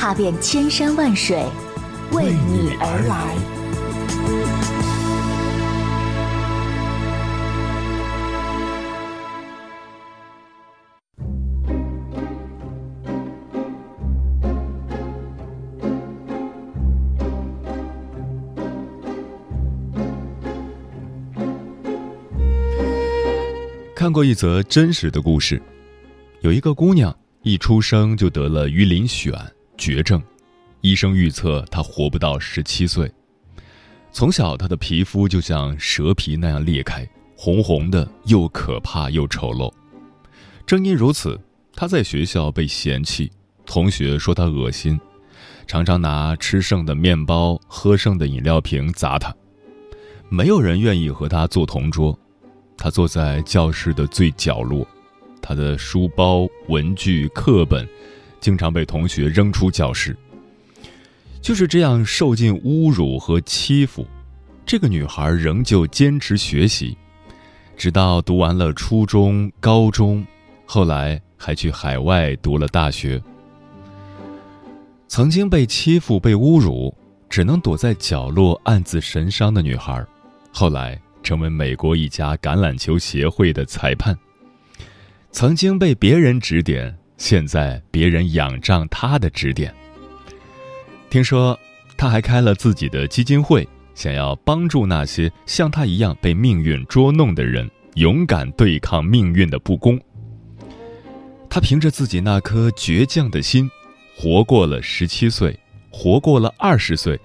[0.00, 1.44] 踏遍千山万水，
[2.12, 3.34] 为你而来。
[23.96, 25.60] 看过一则真实的故事，
[26.42, 29.34] 有一个姑娘一出生就得了鱼鳞癣
[29.78, 30.20] 绝症，
[30.82, 33.10] 医生预测他活不到十七岁。
[34.10, 39.72] 从小，他的皮肤就像蛇皮那样裂开，红红的，又可怕又丑陋。
[40.66, 41.38] 正因如此，
[41.74, 43.30] 他在学校被嫌弃，
[43.64, 44.98] 同学说他恶心，
[45.66, 49.34] 常常拿吃剩的面包、喝剩的饮料瓶砸他。
[50.28, 52.18] 没有人愿意和他做同桌。
[52.76, 54.86] 他坐在教室的最角落，
[55.42, 57.88] 他的书包、文具、课本，
[58.40, 60.16] 经常被同学扔出教室。
[61.40, 64.06] 就是这样受尽侮辱和欺负，
[64.66, 66.96] 这个女孩仍旧坚持学习，
[67.76, 70.26] 直到读完了初中、高中，
[70.66, 73.22] 后来还去海外读了大学。
[75.06, 76.96] 曾经被欺负、被侮辱，
[77.28, 80.04] 只能躲在角落暗自神伤的女孩，
[80.52, 81.00] 后来。
[81.20, 84.16] 成为美国一家橄榄球协会的裁判。
[85.30, 89.74] 曾经被别人指点，现在别人仰仗他的指点。
[91.10, 91.58] 听说
[91.96, 100.00] 他还开了自己的基金会，想要帮助那些像他一样被命运捉弄的人，勇敢对抗命运的不公。
[101.50, 103.68] 他凭着自己那颗倔强的心，
[104.16, 105.58] 活过了十七岁，
[105.90, 107.18] 活过了二十岁，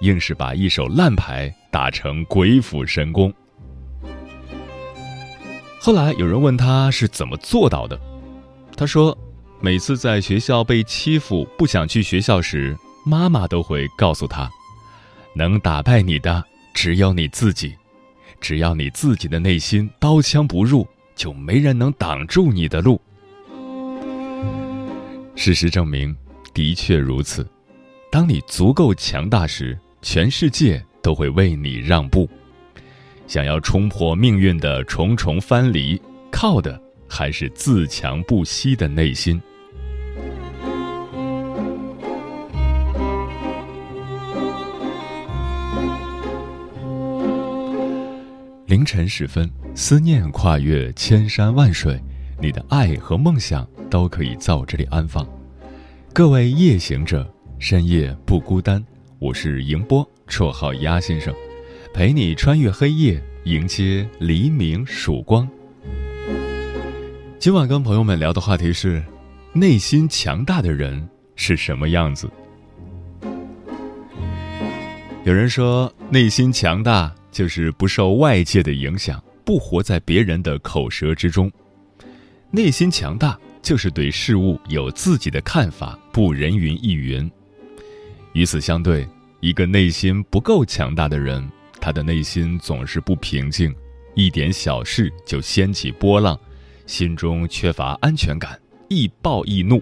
[0.00, 3.32] 硬是把一手烂牌打成鬼斧神工。
[5.80, 7.98] 后来有人问他是怎么做到的，
[8.76, 9.16] 他说
[9.60, 14.48] ：“每次在学校被欺负、不想去学校时，妈妈都会告诉他，
[15.34, 17.74] 能打败你的只有你自己，
[18.40, 20.86] 只要你自己的内心刀枪不入，
[21.16, 23.00] 就没人能挡住你的路。”
[25.34, 26.16] 事实证明，
[26.54, 27.46] 的确如此。
[28.10, 32.28] 当你足够强大时，全世界都会为你让步。
[33.26, 39.40] 想要冲破命运的重重藩篱，靠的还是自强不息的内心。
[48.66, 51.98] 凌晨时分，思念跨越千山万水，
[52.38, 55.26] 你的爱和梦想都可以在我这里安放。
[56.12, 57.26] 各位夜行者，
[57.58, 58.84] 深夜不孤单。
[59.18, 61.34] 我是迎波，绰号鸭先生。
[61.94, 65.48] 陪你穿越黑夜，迎接黎明曙光。
[67.38, 69.00] 今晚跟朋友们聊的话题是：
[69.52, 72.28] 内心强大的人是什么样子？
[75.22, 81.48] 有人说，内心强大就是不受外界的影响，不活在别人的口舌之中；
[82.50, 87.30] 内心强大就是对事物有自己的看法，不人云亦云。
[88.32, 89.06] 与此相对，
[89.38, 91.48] 一个内心不够强大的人。
[91.80, 93.72] 他的内心总是不平静，
[94.16, 96.36] 一点小事就掀起波浪，
[96.88, 99.80] 心中缺乏安全感，易暴易怒。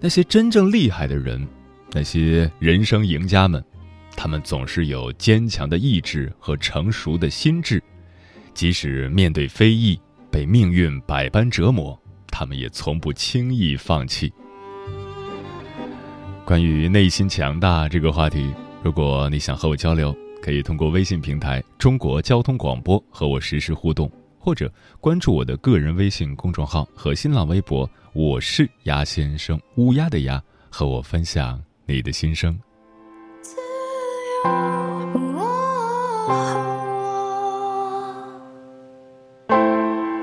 [0.00, 1.46] 那些真正厉害的人，
[1.92, 3.64] 那些人生赢家们，
[4.16, 7.80] 他们总是有坚强的意志和成熟的心智，
[8.52, 9.98] 即使面对非议，
[10.28, 11.96] 被命运百般折磨，
[12.32, 14.32] 他们也从不轻易放弃。
[16.44, 18.52] 关于内心强大这个话题，
[18.82, 20.14] 如果你想和我交流。
[20.42, 24.08] 可以通过微信平台“中国交通广播”和我实时互动，
[24.46, 30.40] 或者关注我的个人微信公众号和新浪微博“我是鸭先生”，乌鸦的鸭，
[30.70, 32.56] 和我分享你的心声。
[33.42, 33.56] 自
[34.44, 34.50] 由，
[35.34, 35.42] 我，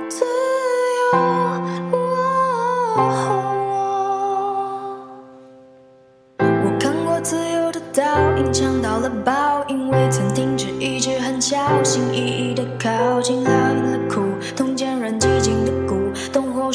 [0.07, 1.19] 自由，
[1.91, 1.97] 我。
[6.39, 12.65] 我看过自由的倒影，尝到了报应，为曾经只一直很小心翼翼的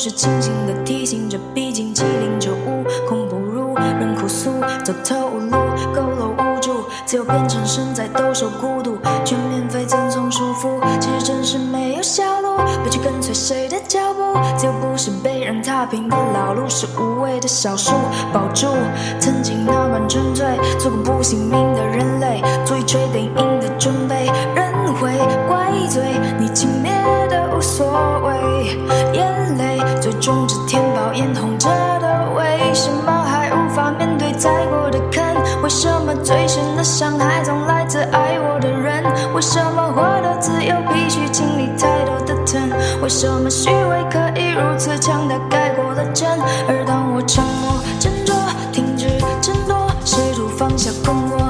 [0.08, 4.50] 是清醒的提醒着，毕竟欺凌着无孔不如，人哭诉。
[4.82, 5.56] 走投无路，
[5.94, 17.92] 佝偻无助，自由变成身在兜售孤独，全免费赠送束缚，其实真是没有下路，别去跟随谁的脚步，自由不是被人踏平的老路，是无谓的小树，
[18.32, 18.66] 保住
[19.20, 20.46] 曾经那般纯粹，
[20.78, 24.24] 做个不信命的人类，足以吹定赢的准备，
[24.54, 25.12] 人会
[25.46, 26.02] 怪罪
[26.38, 27.86] 你轻蔑的无所
[28.24, 28.78] 谓，
[30.28, 31.68] 泪最终只填饱眼红着
[32.00, 35.24] 的为什么还无法面对再过的坑？
[35.62, 39.02] 为什么最深的伤害总来自爱我的人？
[39.34, 42.60] 为什么获得自由必须经历太多的疼？
[43.02, 46.28] 为什么虚伪可以如此强大盖过了真？
[46.68, 48.34] 而当我沉默、斟酌、
[48.70, 49.08] 停止
[49.40, 51.47] 争夺，试图放下困惑，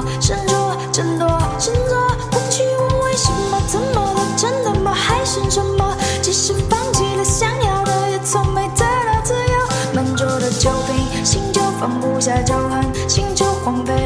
[12.19, 14.05] 下旧恨，星球荒废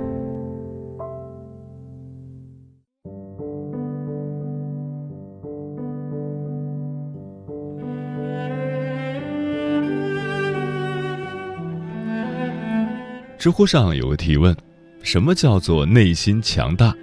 [13.41, 14.55] 知乎上有个提问：
[15.01, 16.95] 什么叫做内心强大？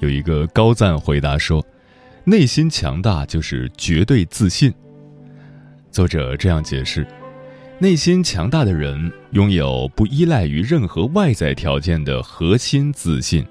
[0.00, 1.62] 有一个高赞回答说：
[2.24, 4.72] 内心强大就是绝对自信。
[5.90, 7.06] 作者这样解释：
[7.78, 13.44] 内心强大的人拥有不依赖于任何外在条件的核心自信，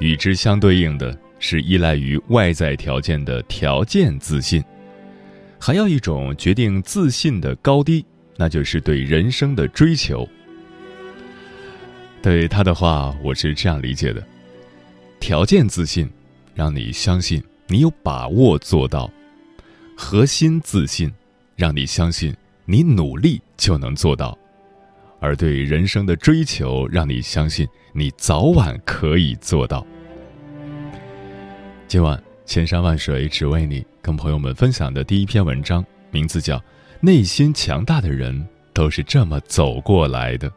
[0.00, 4.64] 与之相对应的是依赖于外在条件的条件自信。
[5.58, 8.02] 还要一种决定自信的高低，
[8.38, 10.26] 那就是对人生的追求。
[12.20, 14.22] 对他的话，我是这样理解的：
[15.20, 16.10] 条件自信，
[16.54, 19.08] 让你相信你有把握做到；
[19.96, 21.12] 核心自信，
[21.54, 24.36] 让你相信你努力就能做到；
[25.20, 29.86] 而对人生的追求，让你相信你早晚可以做到。
[31.86, 36.58] 今晚千山万水只为你，跟朋友们分享的第一篇文章，名字叫
[37.00, 40.50] 《内心强大的人都是这么走过来的》，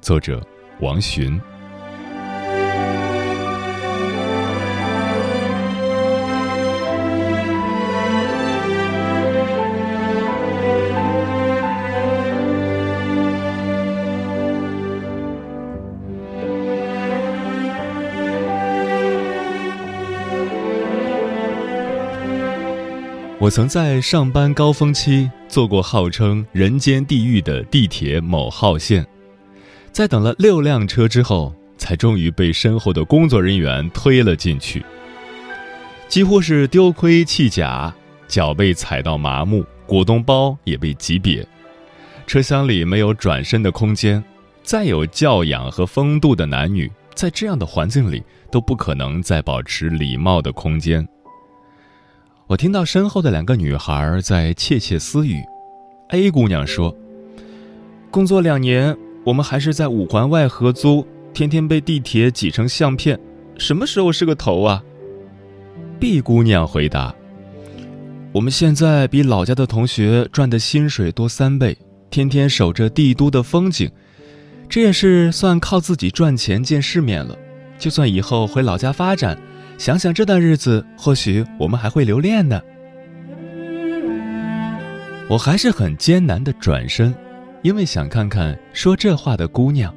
[0.00, 0.40] 作者。
[0.80, 1.40] 王洵。
[23.40, 29.19] 我曾在上班高峰期坐过号称“人间地狱”的地铁某号线。
[29.92, 34.84] 在等了六辆车之后，才终于被身后的工作人员推了进去。
[36.08, 37.92] 几乎是丢盔弃甲，
[38.28, 41.44] 脚被踩到麻木，果冻包也被挤瘪。
[42.26, 44.22] 车厢里没有转身的空间，
[44.62, 51.06] 再有教养和风度的男女，在这样的环境里都不可能再保持礼貌的空间。
[52.46, 55.42] 我听到身后的两个女孩在窃窃私语。
[56.10, 56.96] A 姑娘说
[58.10, 63.18] ：“工作两年。”我们还是在五环外合租，天天被地铁挤成相片，
[63.58, 64.82] 什么时候是个头啊
[65.98, 67.14] ？B 姑娘回答
[68.32, 71.76] ：“我们现在比老家的同学赚的薪水多三倍，
[72.08, 73.90] 天天守着帝都的风景，
[74.68, 77.36] 这也是算靠自己赚钱见世面了。
[77.78, 79.38] 就算以后回老家发展，
[79.76, 82.60] 想想这段日子，或许我们还会留恋呢。
[85.28, 87.14] 我还是很艰难的转身，
[87.62, 89.94] 因为想看看说这话的姑娘。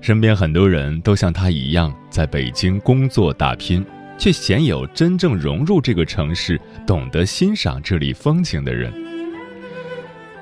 [0.00, 3.84] 身边很多人都像她一样在北京工作打拼。
[4.18, 8.92] 却鲜有真正融入这个城市、懂得欣赏这里风景的人。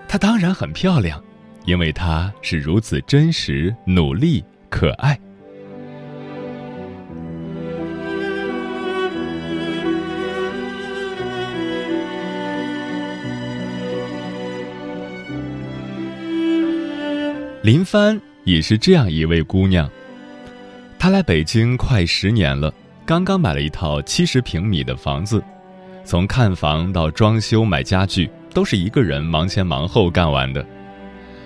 [0.07, 1.23] 她当然很漂亮，
[1.65, 5.19] 因为她是如此真实、努力、可爱。
[17.63, 19.87] 林帆也是这样一位姑娘，
[20.99, 22.73] 她来北京快十年了。
[23.05, 25.45] 刚刚买了一套七十平米的房子，
[26.03, 30.65] 从看房到装修、买家具，都是一个人忙前忙后干完的。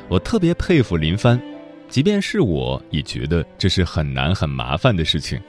[0.06, 1.40] 我特别佩服林帆，
[1.88, 5.40] 即便是我也觉得这是很难很麻烦的事情。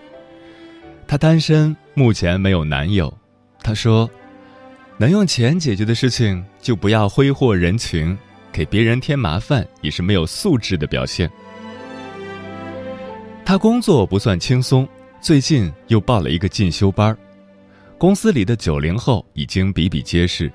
[1.06, 3.16] 她单身，目前没有男友。
[3.62, 4.10] 她说
[4.98, 8.18] ：“能用钱解决的事情，就不要挥霍人情，
[8.56, 11.30] 给别人添麻烦也是没有素质的表现。”
[13.44, 14.88] 他工作不算轻松。
[15.22, 17.18] 最近又报了一个进修班
[17.98, 20.52] 公司里的九零后已经比比皆是，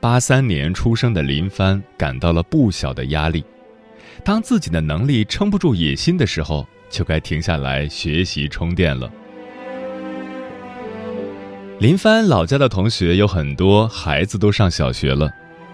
[0.00, 3.44] 八三年出生的林帆感到了不小的压力。
[4.22, 9.10] 当自己的能力撑不住野心的时候，就该停下来学习充电了。
[11.80, 15.28] 林帆老家的同学有很多孩子都上小学了，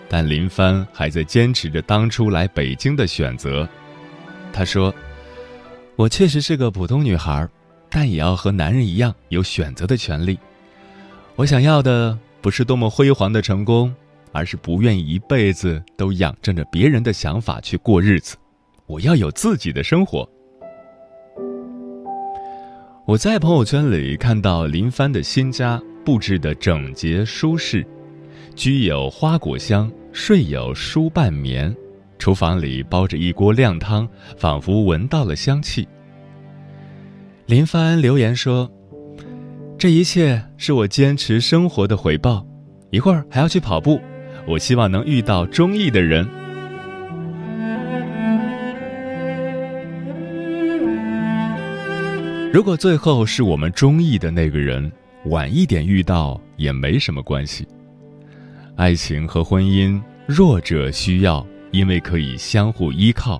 [0.09, 3.69] 但林帆还在坚持着当初来北京的选择。
[4.53, 4.95] 他说
[5.97, 7.47] ：“我确实是个普通女孩。”
[7.91, 10.39] 但也要和男人一样有选择的权利。
[11.37, 13.95] 我想要的不是多么辉煌的成功，
[14.31, 18.37] 而是不愿意一辈子都仰仗着别人的想法去过日子。
[18.85, 20.29] 我要有自己的生活。
[23.07, 27.87] 我在朋友圈里看到林帆的新家布置的整洁舒适，
[28.55, 31.75] 居有花果香，睡有书半眠，
[32.19, 35.87] 厨房里煲着一锅靓汤，仿佛闻到了香气。
[37.47, 38.71] 林帆留言说
[39.79, 42.45] ：“这一切是我坚持生活的回报。
[42.91, 44.01] 一会儿还要去跑步，
[44.47, 46.27] 我希望能遇到中意的人。
[52.53, 54.91] 如果最后是我们中意的那个人，
[55.27, 57.67] 晚一点遇到也没什么关系。
[58.79, 63.39] 爱情和婚姻，弱者需要，因为可以相互依靠；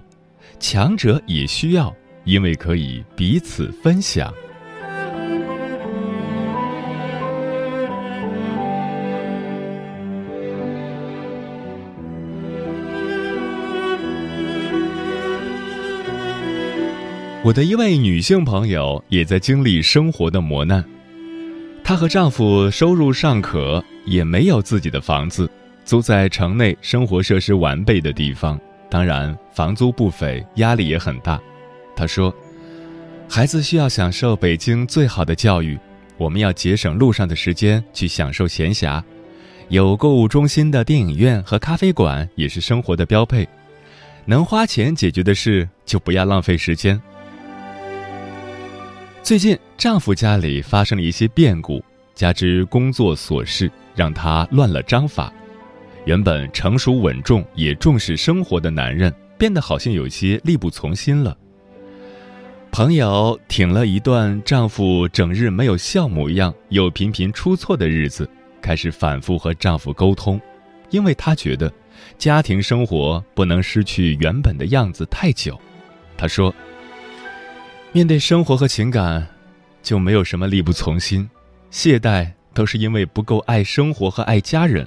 [0.59, 1.91] 强者也需要。”
[2.29, 4.31] 因为可以彼此分享。
[17.43, 20.85] 我的一位女性朋友也在经历生活的磨难，
[21.89, 25.51] 她和丈夫收入尚可，也没有自己的房子，
[25.87, 31.41] 租在城内生活设施完备的地方，当然房租不菲，压力也很大。
[31.97, 32.31] 她说
[33.27, 35.79] ：“孩子需要享受北京最好的教育，
[36.19, 39.03] 我们要节省路上的时间去享受闲暇。
[39.71, 43.49] 有购物中心的电影院和咖啡馆也是生活的标配。
[44.27, 47.01] 能花钱解决的事，就不要浪费时间。”
[49.29, 55.31] 最近，丈夫家里发生了一些变故，加之工作琐事，让他乱了章法。
[56.07, 61.37] 原本成熟稳重、也重视生活的男人，变得好像有些力不从心了。
[62.73, 68.27] 朋友挺了一段丈夫整日没有笑模样又频频出错的日子，
[68.63, 70.41] 开始反复和丈夫沟通，
[70.89, 71.71] 因为她觉得
[72.17, 75.61] 家庭生活不能失去原本的样子太久。
[76.17, 76.55] 她说
[77.93, 79.27] ：“面对生活和情感，
[79.83, 81.29] 就没有什么力不从心，
[81.71, 84.87] 懈怠都是因为不够爱生活和爱家人。”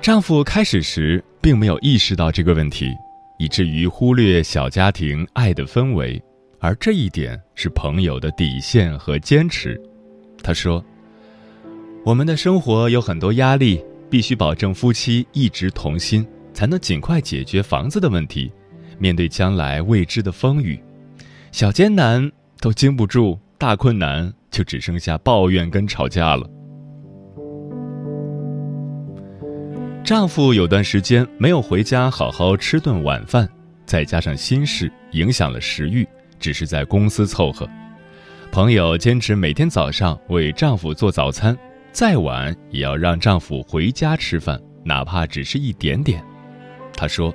[0.00, 2.92] 丈夫开始时并没有意识到这个问题。
[3.40, 6.20] 以至于忽略小家庭爱的氛围，
[6.58, 9.80] 而这一点是朋友的底线和坚持。
[10.42, 10.84] 他说
[12.04, 18.50] ：“我们的生活有很多压力，必须保证夫妻一直同心，才能尽快解决房子的问题。
[18.98, 20.78] 面对将来未知的风雨，
[21.52, 26.48] 小艰难都经不住，大困难就只剩下抱怨跟吵架了。”
[30.04, 33.46] 丈夫有段时间没有回家好好吃顿晚饭，
[33.84, 37.68] 再加上心事影响了食欲，只是在公司凑合。
[38.50, 41.54] 朋友坚持每天早上为丈夫做早餐，
[41.92, 46.24] 再晚也要让丈夫回家吃饭，哪怕只是一点点。
[46.94, 47.34] 她说：“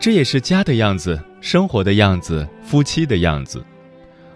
[0.00, 3.64] 这也是家的样子，生活的样子，夫妻的样子。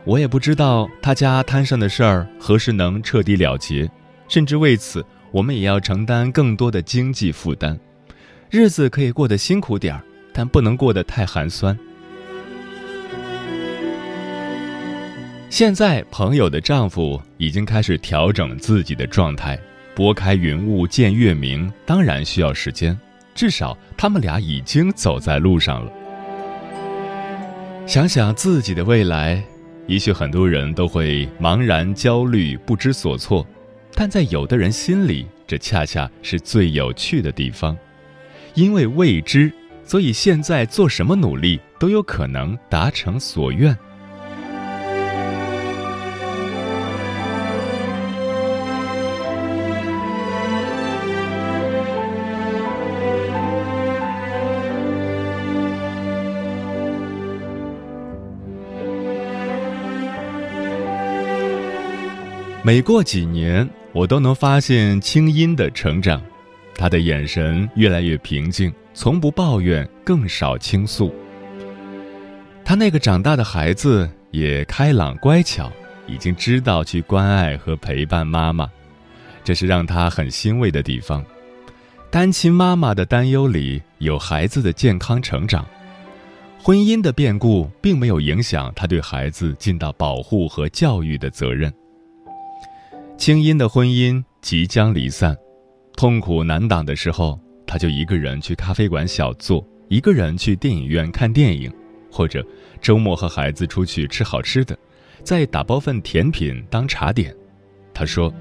[0.04, 3.88] 我也不知道他家摊上的事儿何时能彻底了结，
[4.28, 7.78] 甚至为此，我们也要承担更多的经济负担。
[8.50, 10.02] 日子可以过得辛苦点儿，
[10.33, 11.78] 但不能过得太寒酸。”
[15.49, 19.57] 现在，朋友的丈夫已经开始调整自己的状态，
[19.95, 22.99] 拨开云雾见月明，当然需要时间。
[23.35, 25.93] 至少，他们俩已经走在路上了。
[27.87, 29.43] 想想自己的未来，
[29.87, 33.47] 也许很多人都会茫然、焦虑、不知所措，
[33.95, 37.77] 但在有的人心里，这恰恰是最有趣的地方。
[38.55, 39.53] 因为未知，
[39.85, 43.77] 所以现在做什么努力都有可能达成所愿。
[62.64, 66.23] 每过几年，我都能发现清音的成长，
[66.76, 71.12] 她的眼神越来越平静，从不抱怨，更少倾诉。
[72.64, 75.73] 她那个长大的孩子也开朗乖巧，
[76.07, 78.71] 已经知道去关爱和陪伴妈妈，
[79.42, 81.25] 这是让她很欣慰的地方。
[82.12, 85.66] 单亲妈妈的担忧里有孩子的健康成长，
[86.62, 91.73] 婚姻的变故并没有影响她对孩子尽到保护和教育的责任。
[93.23, 95.37] 清音的婚姻即将离散，
[95.97, 101.73] 痛苦难挡的时候，他就一个人去咖啡馆小坐，一个人去电影院看电影，
[102.11, 102.45] 或者
[102.81, 104.76] 周末和孩子出去吃好吃的，
[105.23, 107.33] 再打包份甜品当茶点。
[107.95, 108.35] 他说：“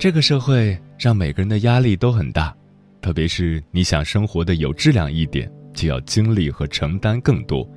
[0.00, 2.56] 这个社会让每个人的压力都很大，
[3.02, 7.68] 特别是你想生活的有质量一点，就要经历和承担更多。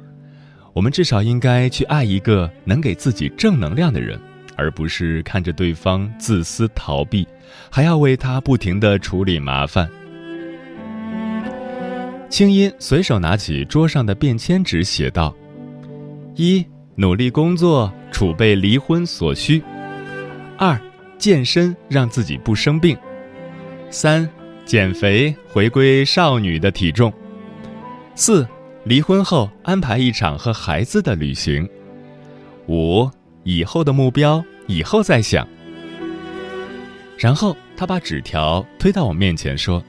[0.72, 4.18] 我们至少应该去爱一个能给自己正能量的人。”
[4.58, 7.28] 而不是看着对方自私逃避，
[7.70, 9.88] 还要为他不停的处理麻烦。
[12.30, 15.34] 青音随手拿起桌上的便签纸，写道
[16.36, 16.66] ：“一、
[16.96, 19.62] 努力工作，储备离婚所需；
[20.58, 20.78] 二、
[21.18, 22.98] 健身，让自己不生病；
[23.90, 24.30] 三、
[24.66, 27.10] 减肥，回归少女的体重；
[28.14, 28.46] 四、
[28.84, 31.66] 离婚后安排一场和孩子的旅行；
[32.68, 33.10] 五。”
[33.48, 35.48] 以后的目标，以后再想。
[37.18, 39.82] 然后他把纸条推到我面前，说：“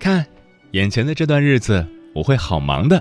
[0.00, 0.26] 看，
[0.72, 3.00] 眼前的这段日子，我会好忙的。”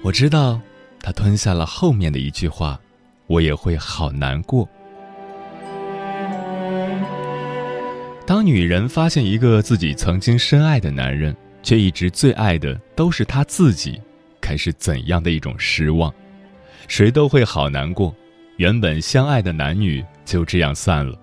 [0.00, 0.60] 我知道，
[1.00, 2.80] 他吞下了后面的一句话
[3.26, 4.68] ：“我也会好难过。”
[8.24, 14.00] 当女人发现一个自己曾经深爱的男人，却一直最爱的都是他自己，
[14.40, 16.14] 该是怎样的一种失望？
[16.88, 18.14] 谁都会好难过，
[18.56, 21.18] 原本相爱的男女就这样散了。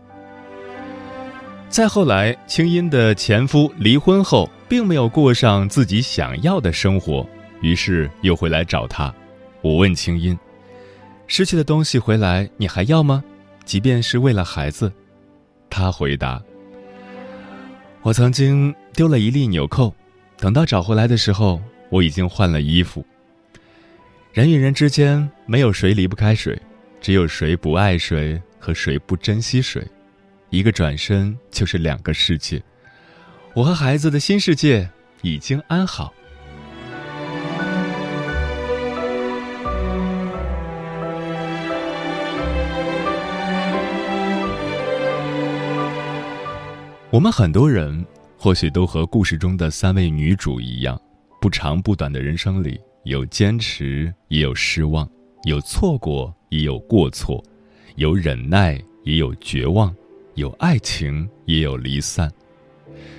[1.69, 7.26] 再后来，青音的前夫离婚后，并没有过上自己想要的生活，
[7.62, 9.13] 于是又回来找他。
[9.62, 10.38] 我问青音
[11.28, 13.24] ：“失去的东西回来，你还要吗？
[13.63, 14.91] 即便是为了孩子？”
[15.69, 16.41] 他回答
[18.04, 19.95] ：“我曾经丢了一粒纽扣，
[20.38, 23.06] 等到找回来的时候，我已经换了衣服。”
[24.34, 26.58] 人与人之间没有谁离不开谁，
[27.02, 29.86] 只有谁不爱谁和谁不珍惜谁。
[30.50, 32.63] 一个转身就是两个世界。
[33.54, 34.89] 我和孩子的新世界
[35.22, 36.13] 已经安好。
[47.10, 48.06] 我们很多人
[48.38, 50.98] 或许都和故事中的三位女主一样，
[51.41, 52.80] 不长不短的人生里。
[53.04, 55.08] 有坚持，也有失望；
[55.44, 57.44] 有错过，也有过错；
[57.96, 59.92] 有忍耐，也有绝望；
[60.36, 62.32] 有爱情，也有离散。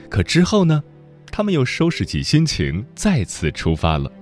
[0.09, 0.83] 可之后呢？
[1.35, 4.13] 他们又收拾起心情，再次出发了。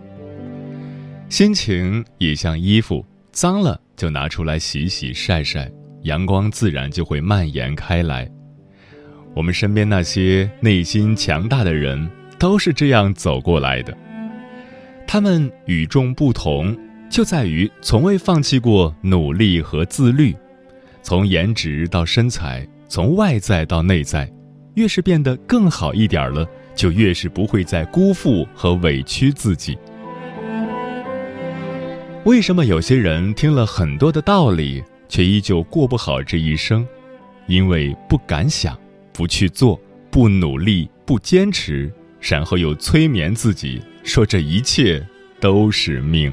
[1.28, 5.68] 心情也像衣服，脏了就拿出来洗洗晒晒，
[6.02, 8.30] 阳光自然就会蔓延开来。
[9.34, 13.96] 我们身边那些内心强大的人，都是这样走过来的。
[15.12, 16.78] 他们与众不同，
[17.10, 20.32] 就在于从未放弃过努力和自律，
[21.02, 24.32] 从颜值到身材，从外在到内在，
[24.74, 26.46] 越是变得更好一点了，
[26.76, 29.76] 就越是不会再辜负和委屈自己。
[32.22, 36.86] 为什么有些人听了很多的道理，却依旧过不好这一生？
[37.48, 38.78] 因为不敢想，
[39.12, 39.76] 不去做，
[40.08, 45.04] 不努力，不坚持，然后又催眠自己说这一切
[45.38, 46.32] 都是命。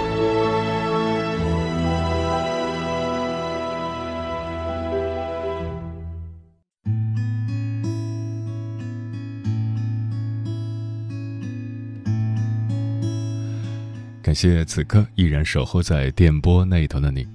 [14.31, 17.27] 感谢此刻依然守候在电波那头的你，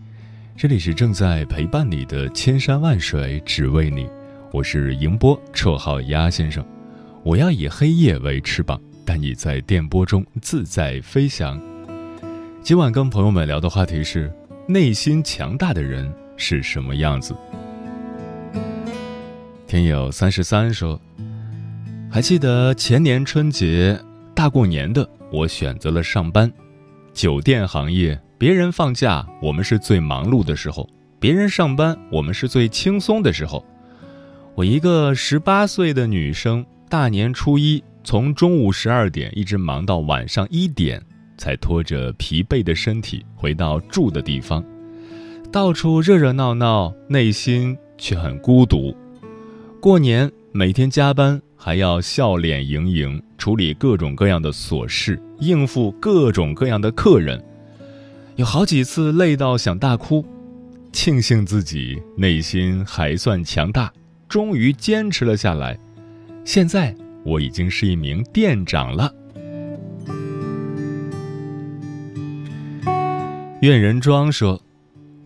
[0.57, 4.09] 这里是正在陪伴你的千山万水只为你，
[4.51, 6.65] 我是迎波，绰号鸭先生。
[7.23, 11.61] 我要以黑夜为翅膀，带你在电波中自在飞翔。
[12.63, 14.33] 今晚跟朋友们聊的话题是：
[14.67, 17.37] 内心强大的人是什么样子？
[19.67, 20.99] 天友三十三说，
[22.11, 24.01] 还记得前年春节
[24.35, 26.51] 大过年的，我选择了上班。
[27.16, 30.87] 酒店行业，别人放假，我们是最忙碌的时候；
[31.18, 33.64] 别人上班，我们是最轻松的时候。
[34.55, 41.02] 我一个十八岁的女生，大年初一从中午十二点一直忙到晚上一点，
[41.38, 44.62] 才拖着疲惫的身体回到住的地方。
[45.50, 48.94] 到处热热闹闹，内心却很孤独。
[49.81, 51.40] 过年每天加班。
[51.59, 57.42] 还要笑脸盈盈处理各种各样的琐事，应付各种各样的客人，
[58.37, 60.25] 有好几次累到想大哭，
[60.92, 63.92] 庆幸自己内心还算强大，
[64.29, 65.77] 终于坚持了下来。
[66.45, 69.12] 现在我已经是一名店长了。
[73.62, 74.61] 愿人庄说：“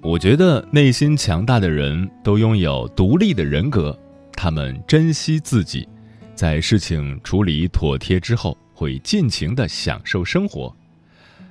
[0.00, 3.98] 我觉得内心强大的人都拥有独立的人格，
[4.32, 5.88] 他们珍惜自己。”
[6.34, 10.74] 在事情处理妥帖之后，会尽情的享受生活。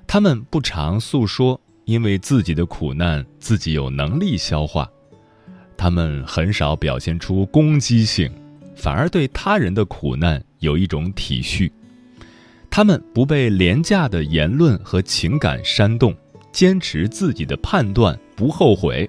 [0.07, 4.89] 他们不常诉说，因为自己的苦难自己有能力消化。
[5.77, 8.31] 他们很少表现出攻击性，
[8.75, 11.71] 反而对他人的苦难有一种体恤。
[12.71, 16.15] 他们不被廉价的言论和情感煽动，
[16.51, 19.07] 坚持自己的判断，不后悔。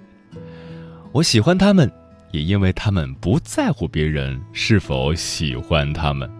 [1.12, 1.90] 我喜欢他们。
[2.32, 6.30] 也因为他们不在乎别人是否喜欢他们。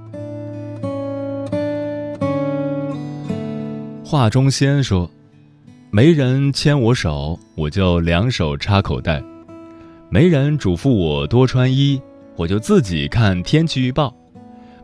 [4.04, 5.08] 画中仙说
[5.90, 9.22] ：“没人牵我手，我就两手插口袋；
[10.08, 12.00] 没人嘱咐我多穿衣，
[12.34, 14.12] 我就自己看天气预报；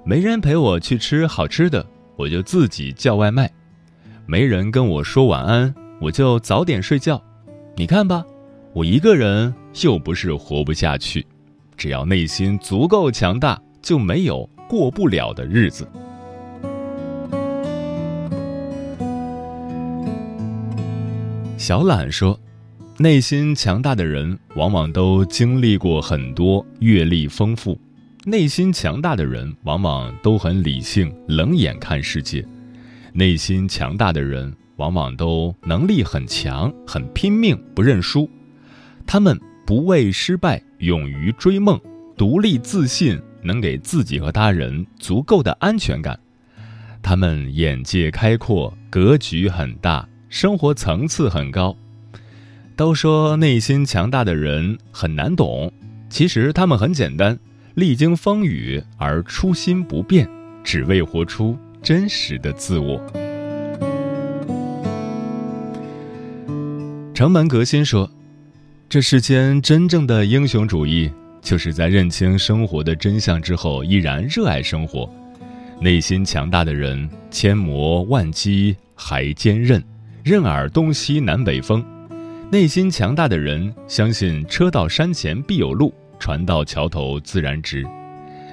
[0.04, 1.84] 没人陪我去吃好吃的，
[2.16, 3.48] 我就自己叫外卖；
[4.26, 7.20] 没人跟我说晚安，我就早点睡觉。
[7.76, 8.24] 你看吧。”
[8.76, 11.26] 我一个人又不是活不下去，
[11.78, 15.88] 只要内心足够强大，就没有过不了的日子。
[21.56, 22.38] 小懒说
[23.00, 27.74] ：“内心强大的人，往往都经历过很多，阅历丰富；
[28.26, 32.42] 内心强大的人，往往都很理性，冷眼看世界；
[33.14, 38.28] 内心强大的人，往往都能力很强，很拼命，不认输。”
[39.06, 41.80] 他们不畏失败，勇于追梦，
[42.16, 46.18] 独立自信，能给自己和他人足够的安全感。
[47.00, 51.76] 他们眼界开阔，格局很大，生活层次很高。
[52.74, 55.72] 都说内心强大的人很难懂，
[56.10, 57.38] 其实他们很简单，
[57.74, 60.28] 历经风雨而初心不变，
[60.64, 63.00] 只为活出真实的自我。
[67.14, 68.10] 城门革新说。
[68.88, 71.10] 这世间真正的英雄主义，
[71.42, 75.12] 就是在认清生活的真相之后，依然热爱生活。
[75.80, 79.82] 内心强大的人，千磨万击还坚韧，
[80.22, 81.84] 任尔东西南北风。
[82.48, 87.84] 内心强大的人，相信车到山前必有路，船到桥头自然直。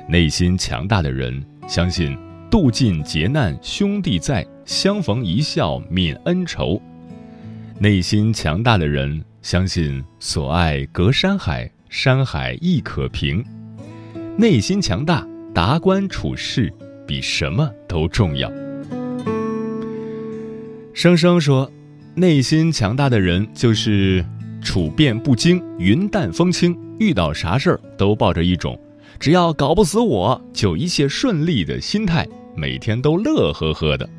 [0.10, 2.17] 内心强大的人，相信
[2.50, 6.82] 渡尽劫难兄弟在，相逢一笑泯恩仇。
[7.78, 13.43] 内心强大的人，相信所爱隔山海，山海亦可平。
[14.38, 16.73] 内心强大，达观处事
[17.06, 18.49] 比什么都重要。
[20.93, 21.69] 生生说，
[22.15, 24.25] 内心强大的人就是
[24.62, 28.79] 处变不惊、云淡风轻，遇到啥事儿都抱着一种
[29.19, 32.25] 只要搞不死我就一切顺利的心态，
[32.56, 34.10] 每天都乐呵呵的。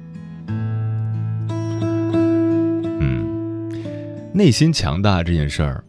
[4.36, 5.84] 内心强大这件事儿，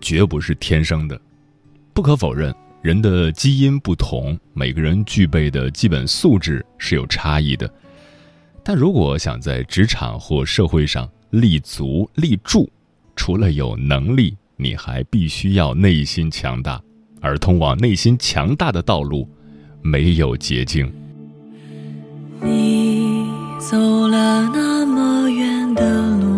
[0.00, 1.20] 绝不是天生的。
[1.92, 7.68] 不可否认，人的基因不同，每个人具备的基本素质是有差异的。
[8.62, 12.70] 但如果想在职场或社会上立足立住，
[13.16, 16.80] 除了有能力，你还必须要内心强大。
[17.20, 19.28] 而通往内心强大的道路，
[19.82, 20.86] 没有捷径。
[22.40, 23.26] 你
[23.58, 26.37] 走了那么远的路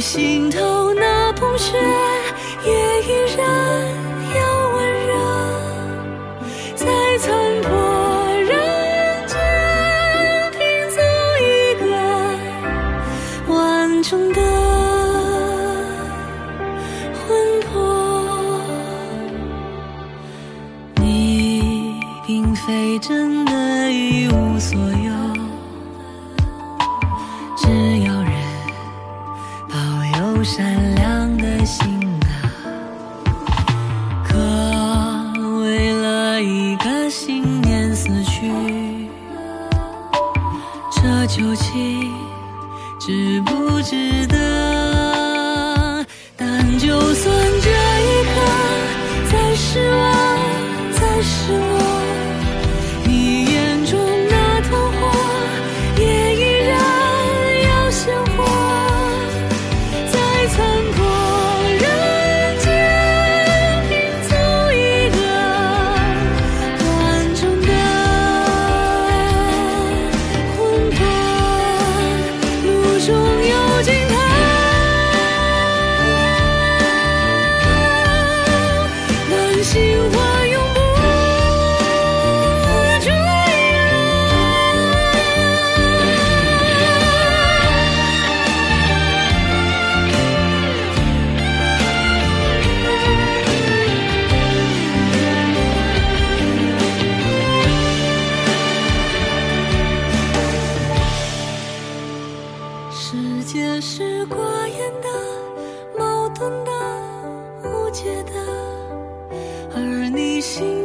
[0.00, 2.09] 心头那捧雪。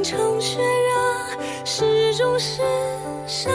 [0.08, 2.62] 成雪热始终是
[3.26, 3.52] 山